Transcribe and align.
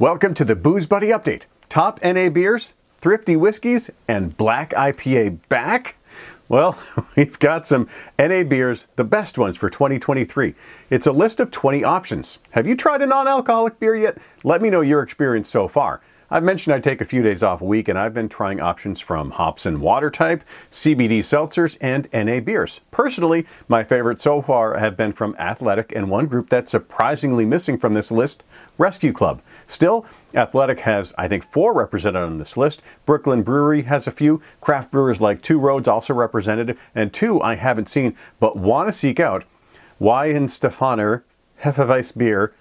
Welcome 0.00 0.34
to 0.34 0.44
the 0.44 0.56
Booze 0.56 0.88
Buddy 0.88 1.10
Update. 1.10 1.42
Top 1.68 2.00
NA 2.02 2.28
beers, 2.28 2.74
thrifty 2.90 3.36
whiskeys, 3.36 3.92
and 4.08 4.36
black 4.36 4.70
IPA 4.70 5.38
back? 5.48 5.94
Well, 6.48 6.76
we've 7.16 7.38
got 7.38 7.64
some 7.64 7.86
NA 8.18 8.42
beers, 8.42 8.88
the 8.96 9.04
best 9.04 9.38
ones 9.38 9.56
for 9.56 9.70
2023. 9.70 10.56
It's 10.90 11.06
a 11.06 11.12
list 11.12 11.38
of 11.38 11.52
20 11.52 11.84
options. 11.84 12.40
Have 12.50 12.66
you 12.66 12.74
tried 12.74 13.02
a 13.02 13.06
non 13.06 13.28
alcoholic 13.28 13.78
beer 13.78 13.94
yet? 13.94 14.18
Let 14.42 14.60
me 14.60 14.68
know 14.68 14.80
your 14.80 15.00
experience 15.00 15.48
so 15.48 15.68
far. 15.68 16.00
I've 16.30 16.42
mentioned 16.42 16.74
I 16.74 16.80
take 16.80 17.00
a 17.00 17.04
few 17.04 17.22
days 17.22 17.42
off 17.42 17.60
a 17.60 17.64
week, 17.64 17.88
and 17.88 17.98
I've 17.98 18.14
been 18.14 18.28
trying 18.28 18.60
options 18.60 19.00
from 19.00 19.32
hops 19.32 19.66
and 19.66 19.80
water 19.80 20.10
type, 20.10 20.42
CBD 20.70 21.18
seltzers, 21.20 21.76
and 21.80 22.08
NA 22.12 22.40
beers. 22.40 22.80
Personally, 22.90 23.46
my 23.68 23.84
favorites 23.84 24.24
so 24.24 24.42
far 24.42 24.78
have 24.78 24.96
been 24.96 25.12
from 25.12 25.36
Athletic 25.38 25.92
and 25.94 26.10
one 26.10 26.26
group 26.26 26.48
that's 26.48 26.70
surprisingly 26.70 27.44
missing 27.44 27.78
from 27.78 27.92
this 27.92 28.10
list, 28.10 28.42
Rescue 28.78 29.12
Club. 29.12 29.42
Still, 29.66 30.06
Athletic 30.34 30.80
has, 30.80 31.14
I 31.18 31.28
think, 31.28 31.44
four 31.44 31.72
represented 31.72 32.22
on 32.22 32.38
this 32.38 32.56
list. 32.56 32.82
Brooklyn 33.06 33.42
Brewery 33.42 33.82
has 33.82 34.06
a 34.06 34.12
few. 34.12 34.40
Craft 34.60 34.90
brewers 34.90 35.20
like 35.20 35.42
Two 35.42 35.58
Roads 35.58 35.88
also 35.88 36.14
represented, 36.14 36.78
and 36.94 37.12
two 37.12 37.40
I 37.40 37.54
haven't 37.54 37.88
seen 37.88 38.16
but 38.40 38.56
want 38.56 38.88
to 38.88 38.92
seek 38.92 39.20
out. 39.20 39.44
Weihenstephaner 40.00 41.22
Hefeweissbier, 41.62 42.52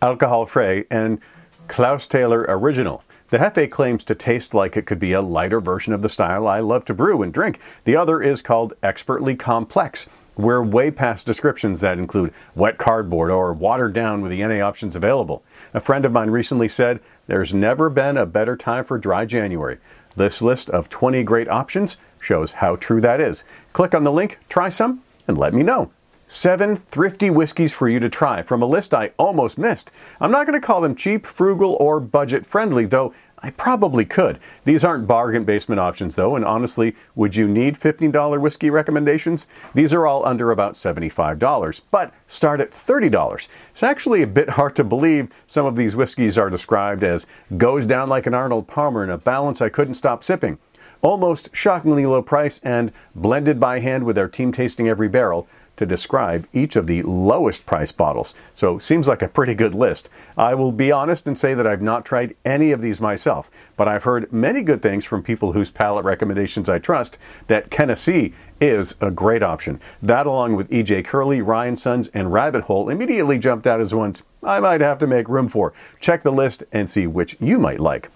Alcohol 0.00 0.46
Frei, 0.46 0.84
and 0.90 1.20
Clausthaler 1.68 2.44
Original. 2.48 3.02
The 3.34 3.40
Hefe 3.40 3.68
claims 3.68 4.04
to 4.04 4.14
taste 4.14 4.54
like 4.54 4.76
it 4.76 4.86
could 4.86 5.00
be 5.00 5.12
a 5.12 5.20
lighter 5.20 5.60
version 5.60 5.92
of 5.92 6.02
the 6.02 6.08
style 6.08 6.46
I 6.46 6.60
love 6.60 6.84
to 6.84 6.94
brew 6.94 7.20
and 7.20 7.32
drink. 7.32 7.58
The 7.82 7.96
other 7.96 8.22
is 8.22 8.40
called 8.40 8.74
Expertly 8.80 9.34
Complex. 9.34 10.06
We're 10.36 10.62
way 10.62 10.92
past 10.92 11.26
descriptions 11.26 11.80
that 11.80 11.98
include 11.98 12.32
wet 12.54 12.78
cardboard 12.78 13.32
or 13.32 13.52
watered 13.52 13.92
down 13.92 14.22
with 14.22 14.30
the 14.30 14.46
NA 14.46 14.64
options 14.64 14.94
available. 14.94 15.42
A 15.72 15.80
friend 15.80 16.04
of 16.04 16.12
mine 16.12 16.30
recently 16.30 16.68
said, 16.68 17.00
There's 17.26 17.52
never 17.52 17.90
been 17.90 18.16
a 18.16 18.24
better 18.24 18.56
time 18.56 18.84
for 18.84 18.98
dry 18.98 19.24
January. 19.24 19.78
This 20.14 20.40
list 20.40 20.70
of 20.70 20.88
20 20.88 21.24
great 21.24 21.48
options 21.48 21.96
shows 22.20 22.52
how 22.52 22.76
true 22.76 23.00
that 23.00 23.20
is. 23.20 23.42
Click 23.72 23.96
on 23.96 24.04
the 24.04 24.12
link, 24.12 24.38
try 24.48 24.68
some, 24.68 25.02
and 25.26 25.36
let 25.36 25.52
me 25.52 25.64
know. 25.64 25.90
Seven 26.26 26.74
thrifty 26.74 27.28
whiskeys 27.28 27.74
for 27.74 27.86
you 27.86 28.00
to 28.00 28.08
try 28.08 28.40
from 28.40 28.62
a 28.62 28.66
list 28.66 28.94
I 28.94 29.12
almost 29.18 29.58
missed. 29.58 29.90
I'm 30.20 30.30
not 30.30 30.46
going 30.46 30.58
to 30.58 30.66
call 30.66 30.80
them 30.80 30.94
cheap, 30.94 31.26
frugal, 31.26 31.76
or 31.78 32.00
budget 32.00 32.46
friendly, 32.46 32.86
though 32.86 33.12
I 33.40 33.50
probably 33.50 34.06
could. 34.06 34.38
These 34.64 34.86
aren't 34.86 35.06
bargain 35.06 35.44
basement 35.44 35.80
options, 35.80 36.16
though, 36.16 36.34
and 36.34 36.42
honestly, 36.42 36.96
would 37.14 37.36
you 37.36 37.46
need 37.46 37.78
$15 37.78 38.40
whiskey 38.40 38.70
recommendations? 38.70 39.46
These 39.74 39.92
are 39.92 40.06
all 40.06 40.24
under 40.24 40.50
about 40.50 40.74
$75, 40.74 41.82
but 41.90 42.14
start 42.26 42.62
at 42.62 42.70
$30. 42.70 43.48
It's 43.72 43.82
actually 43.82 44.22
a 44.22 44.26
bit 44.26 44.48
hard 44.50 44.74
to 44.76 44.84
believe 44.84 45.28
some 45.46 45.66
of 45.66 45.76
these 45.76 45.94
whiskeys 45.94 46.38
are 46.38 46.48
described 46.48 47.04
as 47.04 47.26
goes 47.58 47.84
down 47.84 48.08
like 48.08 48.26
an 48.26 48.32
Arnold 48.32 48.66
Palmer 48.66 49.04
in 49.04 49.10
a 49.10 49.18
balance 49.18 49.60
I 49.60 49.68
couldn't 49.68 49.92
stop 49.92 50.24
sipping. 50.24 50.56
Almost 51.02 51.54
shockingly 51.54 52.06
low 52.06 52.22
price 52.22 52.60
and 52.60 52.90
blended 53.14 53.60
by 53.60 53.80
hand 53.80 54.04
with 54.04 54.16
our 54.16 54.28
team 54.28 54.52
tasting 54.52 54.88
every 54.88 55.08
barrel 55.08 55.46
to 55.76 55.86
describe 55.86 56.46
each 56.52 56.76
of 56.76 56.86
the 56.86 57.02
lowest 57.02 57.66
price 57.66 57.92
bottles. 57.92 58.34
So 58.54 58.78
seems 58.78 59.08
like 59.08 59.22
a 59.22 59.28
pretty 59.28 59.54
good 59.54 59.74
list. 59.74 60.08
I 60.36 60.54
will 60.54 60.72
be 60.72 60.92
honest 60.92 61.26
and 61.26 61.38
say 61.38 61.54
that 61.54 61.66
I've 61.66 61.82
not 61.82 62.04
tried 62.04 62.36
any 62.44 62.72
of 62.72 62.80
these 62.80 63.00
myself, 63.00 63.50
but 63.76 63.88
I've 63.88 64.04
heard 64.04 64.32
many 64.32 64.62
good 64.62 64.82
things 64.82 65.04
from 65.04 65.22
people 65.22 65.52
whose 65.52 65.70
palate 65.70 66.04
recommendations 66.04 66.68
I 66.68 66.78
trust 66.78 67.18
that 67.48 67.70
Tennessee 67.70 68.34
is 68.60 68.94
a 69.00 69.10
great 69.10 69.42
option. 69.42 69.80
That 70.02 70.26
along 70.26 70.56
with 70.56 70.70
EJ 70.70 71.04
Curley, 71.04 71.42
Ryan 71.42 71.76
Sons, 71.76 72.08
and 72.08 72.32
Rabbit 72.32 72.64
Hole 72.64 72.88
immediately 72.88 73.38
jumped 73.38 73.66
out 73.66 73.80
as 73.80 73.94
ones 73.94 74.22
I 74.42 74.60
might 74.60 74.80
have 74.80 74.98
to 75.00 75.06
make 75.06 75.28
room 75.28 75.48
for. 75.48 75.72
Check 76.00 76.22
the 76.22 76.30
list 76.30 76.64
and 76.72 76.88
see 76.88 77.06
which 77.06 77.36
you 77.40 77.58
might 77.58 77.80
like. 77.80 78.10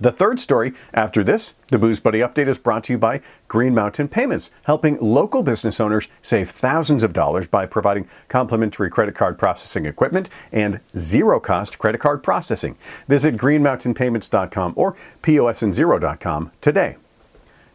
The 0.00 0.12
third 0.12 0.40
story 0.40 0.72
after 0.92 1.24
this, 1.24 1.54
the 1.68 1.78
Booze 1.78 2.00
Buddy 2.00 2.20
update 2.20 2.48
is 2.48 2.58
brought 2.58 2.84
to 2.84 2.92
you 2.92 2.98
by 2.98 3.20
Green 3.48 3.74
Mountain 3.74 4.08
Payments, 4.08 4.50
helping 4.64 4.98
local 4.98 5.42
business 5.42 5.80
owners 5.80 6.08
save 6.22 6.50
thousands 6.50 7.02
of 7.02 7.12
dollars 7.12 7.46
by 7.46 7.66
providing 7.66 8.08
complimentary 8.28 8.90
credit 8.90 9.14
card 9.14 9.38
processing 9.38 9.86
equipment 9.86 10.28
and 10.52 10.80
zero 10.98 11.40
cost 11.40 11.78
credit 11.78 12.00
card 12.00 12.22
processing. 12.22 12.76
Visit 13.08 13.36
greenmountainpayments.com 13.36 14.74
or 14.76 14.94
POSandZero.com 15.22 16.52
today. 16.60 16.96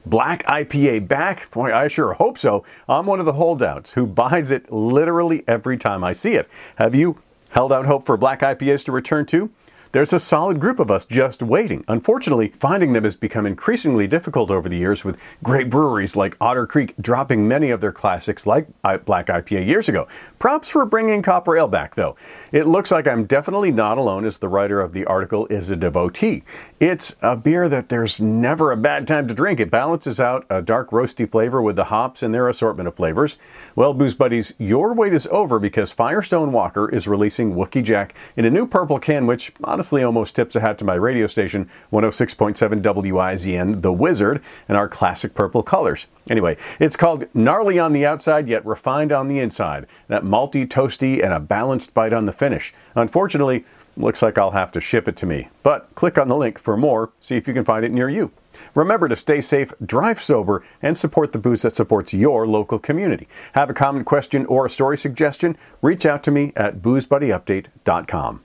Black 0.06 0.44
IPA 0.46 1.08
back? 1.08 1.50
Boy, 1.52 1.74
I 1.74 1.88
sure 1.88 2.14
hope 2.14 2.38
so. 2.38 2.66
I'm 2.90 3.06
one 3.06 3.20
of 3.20 3.26
the 3.26 3.34
holdouts 3.34 3.94
who 3.94 4.08
buys 4.08 4.50
it 4.50 4.72
literally 4.72 5.44
every 5.48 5.78
time 5.78 6.04
I 6.04 6.14
see 6.14 6.34
it. 6.34 6.50
Have 6.76 6.96
you 6.96 7.22
held 7.50 7.72
out 7.72 7.86
hope 7.86 8.06
for 8.06 8.18
black 8.18 8.40
IPAs 8.40 8.86
to 8.86 8.92
return 8.92 9.26
too? 9.26 9.52
There's 9.94 10.14
a 10.14 10.22
solid 10.22 10.62
group 10.62 10.80
of 10.80 10.90
us 10.90 11.04
just 11.04 11.44
waiting. 11.44 11.84
Unfortunately, 11.90 12.54
finding 12.58 12.94
them 12.94 13.04
has 13.04 13.18
become 13.18 13.46
increasingly 13.46 14.08
difficult 14.08 14.50
over 14.50 14.70
the 14.70 14.78
years, 14.78 15.04
with 15.04 15.18
great 15.44 15.70
breweries 15.70 16.16
like 16.16 16.38
Otter 16.40 16.66
Creek 16.66 16.94
dropping 17.02 17.46
many 17.46 17.72
of 17.72 17.82
their 17.82 17.92
classics 17.92 18.48
like 18.48 18.68
Black 18.82 19.26
IPA 19.26 19.68
years 19.68 19.90
ago. 19.90 20.08
Props 20.40 20.70
for 20.70 20.86
bringing 20.86 21.22
Copper 21.22 21.58
Ale 21.58 21.68
back, 21.68 21.96
though. 21.96 22.16
It 22.54 22.68
looks 22.68 22.90
like 22.90 23.06
I'm 23.06 23.26
definitely 23.26 23.72
not 23.72 23.98
alone, 23.98 24.24
as 24.24 24.38
the 24.38 24.48
writer 24.48 24.80
of 24.80 24.94
the 24.94 25.04
article 25.06 25.46
is 25.48 25.70
a 25.70 25.76
devotee. 25.76 26.44
It's 26.80 27.18
a 27.22 27.36
beer 27.36 27.68
that 27.68 27.90
there's 27.90 28.22
never 28.22 28.72
a 28.72 28.78
bad 28.78 29.06
time 29.06 29.28
to 29.28 29.34
drink. 29.34 29.60
It 29.60 29.70
balances 29.70 30.22
out 30.22 30.46
a 30.50 30.62
dark 30.62 30.92
roasty 30.92 31.30
flavor 31.30 31.62
with 31.62 31.76
the 31.76 31.86
hops 31.86 32.24
and 32.24 32.34
their 32.34 32.48
assortment 32.48 32.88
of 32.88 32.96
flavors. 32.96 33.38
Well, 33.76 33.94
Booze 33.94 34.16
Buddies, 34.16 34.54
your 34.58 34.94
wait 34.94 35.14
is 35.14 35.28
over 35.28 35.60
because 35.60 35.92
Firestone 35.92 36.54
Walker 36.54 36.90
is 36.90 37.10
releasing 37.10 37.56
Wookey 37.56 37.84
Jack 37.84 38.16
in 38.38 38.46
a 38.46 38.50
new 38.50 38.66
purple 38.66 38.98
can, 38.98 39.28
which 39.28 39.52
honestly 39.82 40.04
almost 40.04 40.36
tips 40.36 40.56
a 40.56 40.60
hat 40.60 40.78
to 40.78 40.86
my 40.86 40.94
radio 40.94 41.26
station, 41.26 41.68
106.7 41.92 42.84
WIZN, 42.84 43.82
The 43.82 43.92
Wizard, 43.92 44.40
and 44.70 44.78
our 44.78 44.88
classic 44.88 45.34
purple 45.34 45.64
colors. 45.64 46.06
Anyway, 46.30 46.56
it's 46.80 46.96
called 46.96 47.26
Gnarly 47.34 47.80
on 47.80 47.92
the 47.92 48.06
outside, 48.06 48.48
yet 48.48 48.64
refined 48.64 49.12
on 49.12 49.28
the 49.28 49.40
inside. 49.40 49.88
That 50.08 50.22
malty, 50.22 50.68
toasty, 50.68 51.24
and 51.24 51.34
a 51.34 51.40
balanced 51.40 51.96
bite 51.96 52.14
on 52.14 52.26
the 52.26 52.32
finish. 52.32 52.76
Unfortunately, 52.94 53.66
looks 53.98 54.22
like 54.22 54.38
I'll 54.38 54.52
have 54.52 54.72
to 54.74 54.82
ship 54.82 55.08
it 55.08 55.16
to 55.18 55.26
me. 55.26 55.50
But 55.64 55.90
click 55.96 56.20
on 56.20 56.28
the 56.28 56.38
link 56.38 56.60
for 56.60 56.78
more, 56.78 57.12
see 57.20 57.38
if 57.38 57.48
you 57.48 57.54
can 57.56 57.66
find 57.66 57.84
it 57.84 57.92
near 57.92 58.08
you. 58.08 58.30
Remember 58.76 59.10
to 59.10 59.16
stay 59.16 59.42
safe, 59.42 59.74
drive 59.84 60.22
sober, 60.22 60.64
and 60.84 60.96
support 60.96 61.32
the 61.32 61.40
booze 61.40 61.64
that 61.64 61.76
supports 61.76 62.14
your 62.14 62.46
local 62.46 62.78
community. 62.78 63.28
Have 63.54 63.72
a 63.72 63.74
comment, 63.74 64.06
question, 64.06 64.46
or 64.46 64.68
a 64.68 64.70
story 64.70 65.00
suggestion? 65.00 65.58
Reach 65.82 66.06
out 66.06 66.22
to 66.26 66.30
me 66.30 66.54
at 66.56 66.84
boozebuddyupdate.com. 66.84 68.42